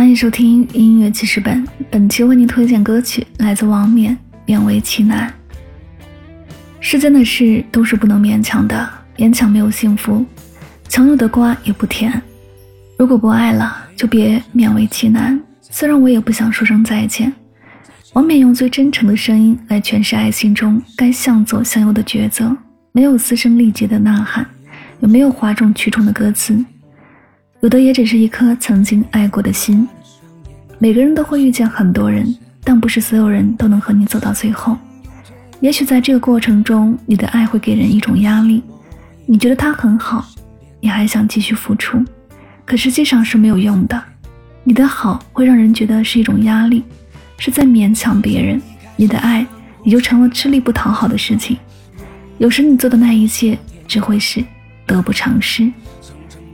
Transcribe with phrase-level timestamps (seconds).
[0.00, 4.16] 欢迎收听音乐记事本，本期为您推荐歌曲来自王冕
[4.50, 5.28] 《勉为其难》。
[6.80, 10.24] 世间的事都是不能勉强的，勉强没有幸福，
[10.88, 12.10] 强扭的瓜也不甜。
[12.96, 15.38] 如果不爱了，就别勉为其难。
[15.60, 17.30] 虽然我也不想说声再见。
[18.14, 22.56] 王冕用最真诚的声音来诠释爱情中该向左向右的抉择，
[22.92, 24.46] 没有嘶声力竭的呐喊，
[25.00, 26.56] 也没有哗众取宠的歌词。
[27.60, 29.86] 有的也只是一颗曾经爱过的心。
[30.78, 34.76] 每个人都会遇见很多人，但不是所有人都能和你走到最后。
[35.60, 38.62] 也许在这个过程中，你的爱会给人一种压力，
[39.26, 40.26] 你觉得他很好，
[40.80, 42.02] 你还想继续付出，
[42.64, 44.02] 可实际上是没有用的。
[44.64, 46.82] 你的好会让人觉得是一种压力，
[47.36, 48.60] 是在勉强别人，
[48.96, 49.46] 你的爱
[49.84, 51.58] 也就成了吃力不讨好的事情。
[52.38, 54.42] 有时你做的那一切，只会是
[54.86, 55.70] 得不偿失。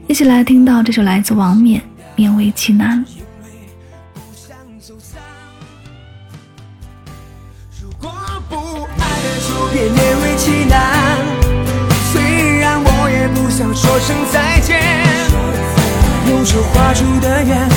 [0.07, 1.81] 一起来听到这首来自王冕
[2.19, 3.05] 《勉为其难》。
[7.81, 8.09] 如果
[8.49, 11.19] 不爱了，就别勉为其难。
[12.13, 14.81] 虽然我也不想说声再见，
[16.29, 17.69] 用手画出的圆，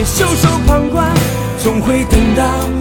[0.00, 1.12] 别袖手旁观，
[1.58, 2.79] 总会等到。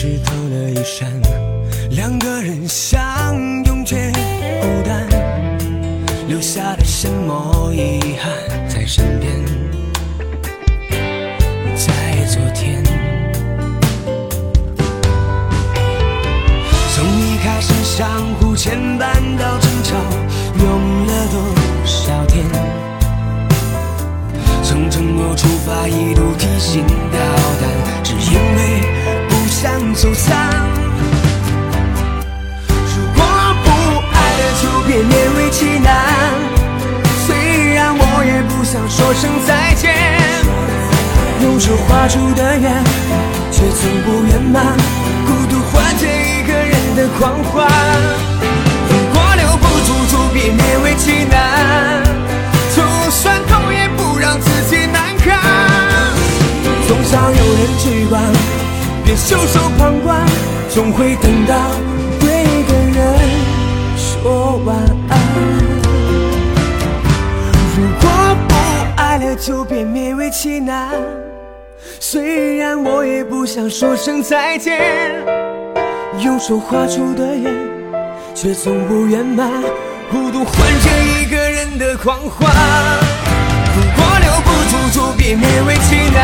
[0.00, 1.10] 湿透了衣衫，
[1.90, 3.04] 两个人相
[3.64, 4.12] 拥却
[4.60, 5.04] 孤单，
[6.28, 8.32] 留下了什么遗憾
[8.68, 9.32] 在身边？
[11.74, 11.90] 在
[12.26, 12.80] 昨天，
[16.94, 19.96] 从一开始相互牵绊到争吵，
[20.60, 21.40] 用了多
[21.84, 22.46] 少天？
[24.62, 27.18] 从承诺出发，一路提心吊
[27.60, 27.68] 胆。
[28.04, 28.38] 只因
[41.98, 42.72] 画出的圆，
[43.50, 44.64] 却从不圆满。
[45.26, 47.66] 孤独换着一个人的狂欢。
[48.88, 52.00] 如果留不住，就别勉为其难。
[52.72, 55.40] 就算痛，也不让自己难堪。
[56.86, 58.22] 总想有人去管，
[59.04, 60.24] 别袖手旁观，
[60.72, 61.56] 总会等到
[62.20, 63.18] 对的人
[63.96, 64.76] 说晚
[65.08, 65.18] 安。
[67.76, 68.54] 如果不
[68.94, 70.90] 爱了，就别勉为其难。
[72.00, 74.80] 虽然我也不想说声再见，
[76.20, 77.52] 用手画出的圆，
[78.34, 79.50] 却从不圆满。
[80.10, 82.50] 孤独换着一个人的狂欢。
[83.76, 86.18] 如果留不住，就别勉为其难。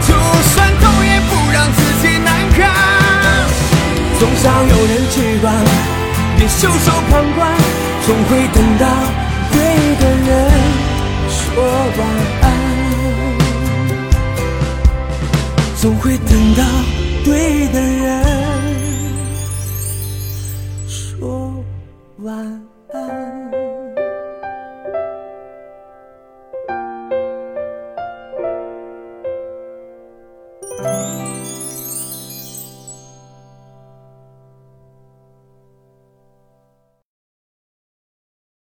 [0.00, 2.58] 就算痛，也不让自己难堪
[4.18, 5.52] 总想有人去管，
[6.38, 7.52] 别袖手旁观，
[8.06, 8.86] 总会等到
[9.52, 9.58] 对
[10.00, 10.28] 的人
[11.28, 11.38] 说
[11.98, 12.00] 晚
[12.42, 12.44] 安，
[15.78, 16.64] 总会等到
[17.24, 18.24] 对的人
[20.88, 21.64] 说
[22.18, 22.34] 晚
[22.92, 23.45] 安。